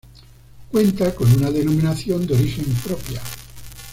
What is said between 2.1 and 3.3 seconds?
de origen propia.